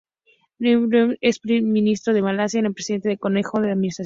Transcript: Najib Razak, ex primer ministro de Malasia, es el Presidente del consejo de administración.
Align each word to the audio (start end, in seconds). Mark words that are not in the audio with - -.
Najib 0.67 0.95
Razak, 0.95 1.13
ex 1.31 1.39
primer 1.43 1.69
ministro 1.75 2.11
de 2.15 2.23
Malasia, 2.23 2.61
es 2.61 2.65
el 2.65 2.73
Presidente 2.73 3.09
del 3.09 3.19
consejo 3.19 3.59
de 3.61 3.71
administración. 3.73 3.99